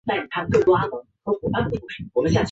[0.05, 2.39] 蟋蟀雨蛙是美国东南部一种细小的树蟾。